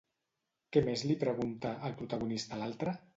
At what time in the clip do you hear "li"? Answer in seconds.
1.09-1.17